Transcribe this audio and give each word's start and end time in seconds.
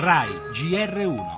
RAI 0.00 0.28
GR1 0.52 1.36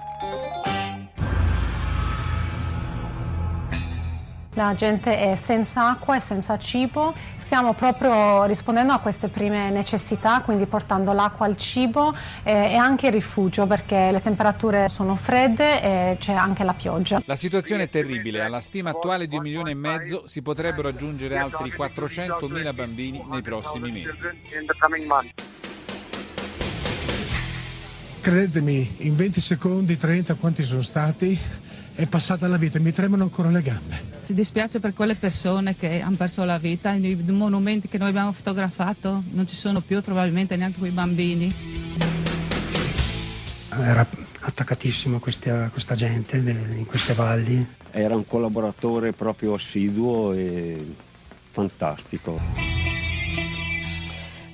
La 4.52 4.74
gente 4.74 5.16
è 5.16 5.34
senza 5.34 5.88
acqua 5.88 6.16
e 6.16 6.20
senza 6.20 6.58
cibo. 6.58 7.14
Stiamo 7.36 7.72
proprio 7.72 8.44
rispondendo 8.44 8.92
a 8.92 8.98
queste 8.98 9.28
prime 9.28 9.70
necessità, 9.70 10.42
quindi 10.42 10.66
portando 10.66 11.12
l'acqua 11.12 11.46
al 11.46 11.56
cibo 11.56 12.14
eh, 12.42 12.72
e 12.72 12.74
anche 12.74 13.06
il 13.06 13.12
rifugio 13.12 13.66
perché 13.66 14.10
le 14.10 14.20
temperature 14.20 14.90
sono 14.90 15.14
fredde 15.14 15.82
e 15.82 16.16
c'è 16.18 16.34
anche 16.34 16.62
la 16.62 16.74
pioggia. 16.74 17.22
La 17.24 17.36
situazione 17.36 17.84
è 17.84 17.88
terribile. 17.88 18.42
Alla 18.42 18.60
stima 18.60 18.90
attuale 18.90 19.26
di 19.26 19.36
un 19.36 19.42
milione 19.42 19.70
e 19.70 19.74
mezzo 19.74 20.26
si 20.26 20.42
potrebbero 20.42 20.88
aggiungere 20.88 21.38
altri 21.38 21.72
400.000 21.74 22.74
bambini 22.74 23.24
nei 23.26 23.40
prossimi 23.40 23.90
mesi. 23.90 24.22
Credetemi, 28.20 28.96
in 28.98 29.16
20 29.16 29.40
secondi, 29.40 29.96
30, 29.96 30.34
quanti 30.34 30.62
sono 30.62 30.82
stati? 30.82 31.38
È 31.94 32.06
passata 32.06 32.46
la 32.48 32.58
vita, 32.58 32.78
mi 32.78 32.92
tremano 32.92 33.22
ancora 33.22 33.48
le 33.48 33.62
gambe. 33.62 33.98
Ci 34.26 34.34
dispiace 34.34 34.78
per 34.78 34.92
quelle 34.92 35.14
persone 35.14 35.74
che 35.74 36.02
hanno 36.02 36.16
perso 36.16 36.44
la 36.44 36.58
vita, 36.58 36.92
i 36.92 37.16
monumenti 37.30 37.88
che 37.88 37.96
noi 37.96 38.10
abbiamo 38.10 38.32
fotografato 38.32 39.24
non 39.30 39.46
ci 39.46 39.56
sono 39.56 39.80
più, 39.80 40.02
probabilmente 40.02 40.54
neanche 40.56 40.78
quei 40.78 40.90
bambini. 40.90 41.50
Era 43.70 44.06
attaccatissimo 44.40 45.16
a 45.16 45.20
questa, 45.20 45.70
questa 45.70 45.94
gente 45.94 46.36
in 46.36 46.84
queste 46.86 47.14
valli. 47.14 47.66
Era 47.90 48.16
un 48.16 48.26
collaboratore 48.26 49.12
proprio 49.12 49.54
assiduo 49.54 50.34
e 50.34 50.94
fantastico. 51.52 52.79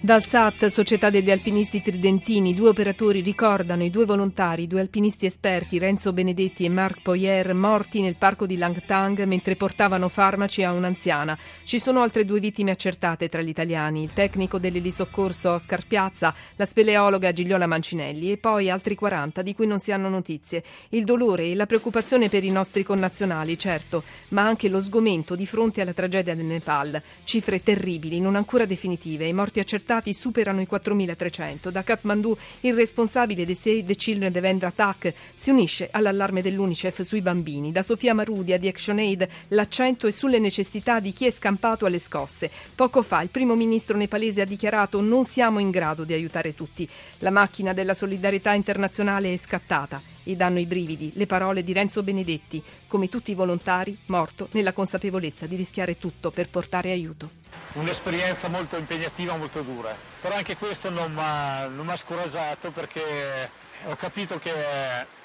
Dal 0.07 0.25
SAT, 0.25 0.67
Società 0.67 1.11
degli 1.11 1.33
Alpinisti 1.33 1.83
Tridentini, 1.83 2.55
due 2.55 2.69
operatori 2.69 3.23
ricordano 3.23 3.83
i 3.83 3.91
due 3.91 4.05
volontari, 4.05 4.69
due 4.69 4.81
alpinisti 4.81 5.27
esperti, 5.27 5.79
Renzo 5.79 6.13
Benedetti 6.13 6.65
e 6.65 6.69
Marc 6.69 7.03
Poyer, 7.03 7.53
morti 7.55 8.01
nel 8.01 8.15
parco 8.15 8.47
di 8.47 8.57
Langtang 8.57 9.25
mentre 9.25 9.57
portavano 9.57 10.09
farmaci 10.09 10.63
a 10.63 10.71
un'anziana. 10.71 11.37
Ci 11.65 11.81
sono 11.81 12.03
altre 12.03 12.25
due 12.25 12.39
vittime 12.39 12.71
accertate 12.71 13.29
tra 13.29 13.43
gli 13.43 13.49
italiani, 13.49 14.05
il 14.05 14.13
tecnico 14.13 14.61
dell'elisoccorso 14.61 15.51
Oscar 15.55 15.85
Piazza, 15.85 16.33
la 16.55 16.67
speleologa 16.67 17.33
Gigliola 17.33 17.67
Mancinelli 17.67 18.31
e 18.31 18.37
poi 18.37 18.71
altri 18.71 18.95
40 18.95 19.43
di 19.43 19.55
cui 19.57 19.67
non 19.67 19.81
si 19.81 19.91
hanno 19.91 20.09
notizie. 20.09 20.63
Il 20.91 21.03
dolore 21.03 21.47
e 21.47 21.57
la 21.57 21.67
preoccupazione 21.67 22.29
per 22.29 22.45
i 22.45 22.51
nostri 22.53 22.85
connazionali, 22.85 23.59
certo, 23.59 24.05
ma 24.29 24.43
anche 24.43 24.69
lo 24.69 24.81
sgomento 24.81 25.35
di 25.35 25.47
fronte 25.47 25.81
alla 25.81 25.93
tragedia 25.93 26.37
del 26.37 26.45
Nepal. 26.45 27.03
Cifre 27.25 27.61
terribili, 27.61 28.21
non 28.21 28.37
ancora 28.37 28.67
definitive, 28.67 29.27
i 29.27 29.33
morti 29.33 29.59
accertati 29.59 29.95
arrestati 29.97 30.13
superano 30.13 30.61
i 30.61 30.69
4.300. 30.71 31.71
Da 31.71 31.83
Kathmandu 31.83 32.37
il 32.61 32.75
responsabile 32.75 33.45
dei 33.45 33.55
Save 33.55 33.85
the 33.85 33.95
Children 33.95 34.33
Devendra 34.33 34.71
Tak 34.71 35.13
si 35.35 35.51
unisce 35.51 35.89
all'allarme 35.91 36.43
dell'UNICEF 36.43 37.03
sui 37.03 37.21
bambini. 37.21 37.73
Da 37.73 37.83
Sofia 37.83 38.15
Marudia 38.15 38.59
di 38.59 38.69
ActionAid 38.69 39.27
l'accento 39.49 40.07
è 40.07 40.11
sulle 40.11 40.39
necessità 40.39 41.01
di 41.01 41.13
chi 41.13 41.27
è 41.27 41.31
scampato 41.31 41.87
alle 41.87 41.99
scosse. 41.99 42.51
Poco 42.75 43.03
fa 43.03 43.23
il 43.23 43.29
primo 43.29 43.55
ministro 43.55 43.97
nepalese 43.97 44.43
ha 44.43 44.47
dichiarato 44.47 45.01
non 45.01 45.25
siamo 45.25 45.59
in 45.59 45.71
grado 45.71 46.05
di 46.05 46.13
aiutare 46.13 46.55
tutti. 46.55 46.89
La 47.19 47.31
macchina 47.31 47.73
della 47.73 47.95
solidarietà 47.95 48.53
internazionale 48.53 49.33
è 49.33 49.37
scattata 49.37 50.15
gli 50.23 50.35
danno 50.35 50.59
i 50.59 50.67
brividi 50.67 51.13
le 51.15 51.27
parole 51.27 51.63
di 51.63 51.73
Renzo 51.73 52.03
Benedetti, 52.03 52.61
come 52.89 53.09
tutti 53.09 53.31
i 53.31 53.35
volontari, 53.35 53.97
morto 54.07 54.49
nella 54.53 54.73
consapevolezza 54.73 55.47
di 55.47 55.55
rischiare 55.55 55.99
tutto 55.99 56.33
per 56.33 56.49
portare 56.49 56.91
aiuto. 56.91 57.46
Un'esperienza 57.73 58.49
molto 58.49 58.77
impegnativa, 58.77 59.37
molto 59.37 59.61
dura, 59.61 59.95
però 60.21 60.35
anche 60.35 60.57
questo 60.57 60.89
non 60.89 61.13
mi 61.13 61.91
ha 61.91 61.97
scoraggiato 61.97 62.71
perché 62.71 63.51
ho 63.85 63.97
capito 63.97 64.39
che 64.39 64.53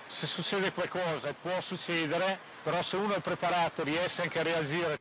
se 0.06 0.28
succede 0.28 0.74
qualcosa 0.74 1.34
può 1.40 1.62
succedere, 1.62 2.38
però 2.62 2.82
se 2.82 2.98
uno 2.98 3.16
è 3.16 3.20
preparato 3.22 3.84
riesce 3.84 4.24
anche 4.24 4.40
a 4.40 4.44
reagire. 4.44 5.00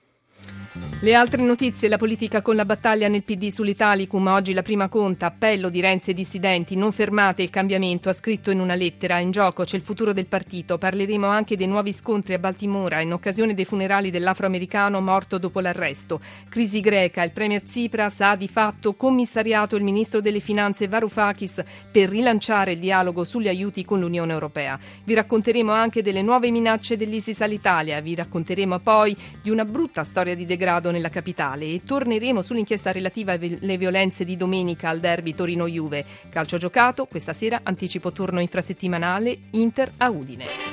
Le 1.02 1.14
altre 1.14 1.40
notizie, 1.42 1.88
la 1.88 1.96
politica 1.96 2.42
con 2.42 2.56
la 2.56 2.66
battaglia 2.66 3.08
nel 3.08 3.22
PD 3.22 3.48
sull'Italicum, 3.48 4.26
oggi 4.26 4.52
la 4.52 4.60
prima 4.60 4.90
conta, 4.90 5.24
appello 5.24 5.70
di 5.70 5.80
Renzi 5.80 6.10
e 6.10 6.14
dissidenti, 6.14 6.76
non 6.76 6.92
fermate 6.92 7.40
il 7.40 7.48
cambiamento, 7.48 8.10
ha 8.10 8.12
scritto 8.12 8.50
in 8.50 8.60
una 8.60 8.74
lettera, 8.74 9.18
in 9.18 9.30
gioco 9.30 9.64
c'è 9.64 9.76
il 9.76 9.82
futuro 9.82 10.12
del 10.12 10.26
partito, 10.26 10.76
parleremo 10.76 11.26
anche 11.26 11.56
dei 11.56 11.66
nuovi 11.68 11.94
scontri 11.94 12.34
a 12.34 12.38
Baltimora 12.38 13.00
in 13.00 13.14
occasione 13.14 13.54
dei 13.54 13.64
funerali 13.64 14.10
dell'afroamericano 14.10 15.00
morto 15.00 15.38
dopo 15.38 15.60
l'arresto. 15.60 16.20
Crisi 16.50 16.80
greca, 16.80 17.22
il 17.22 17.32
premier 17.32 17.62
Tsipras 17.62 18.20
ha 18.20 18.36
di 18.36 18.48
fatto 18.48 18.92
commissariato 18.92 19.76
il 19.76 19.82
ministro 19.82 20.20
delle 20.20 20.40
finanze 20.40 20.86
Varoufakis 20.86 21.62
per 21.90 22.10
rilanciare 22.10 22.72
il 22.72 22.78
dialogo 22.78 23.24
sugli 23.24 23.48
aiuti 23.48 23.86
con 23.86 24.00
l'Unione 24.00 24.34
Europea. 24.34 24.78
Vi 25.04 25.14
racconteremo 25.14 25.72
anche 25.72 26.02
delle 26.02 26.20
nuove 26.20 26.50
minacce 26.50 26.98
dell'ISIS 26.98 27.40
all'Italia, 27.40 28.02
vi 28.02 28.14
racconteremo 28.14 28.80
poi 28.80 29.16
di 29.40 29.48
una 29.48 29.64
brutta 29.64 30.04
storia 30.04 30.34
di 30.34 30.44
degrado 30.44 30.88
nella 30.90 31.08
capitale 31.08 31.66
e 31.66 31.82
torneremo 31.84 32.42
sull'inchiesta 32.42 32.92
relativa 32.92 33.32
alle 33.32 33.76
violenze 33.76 34.24
di 34.24 34.36
domenica 34.36 34.88
al 34.88 35.00
derby 35.00 35.34
Torino-Juve. 35.34 36.04
Calcio 36.28 36.58
giocato, 36.58 37.06
questa 37.06 37.32
sera 37.32 37.60
anticipo 37.62 38.12
turno 38.12 38.40
infrasettimanale 38.40 39.36
Inter 39.50 39.92
a 39.96 40.10
Udine. 40.10 40.69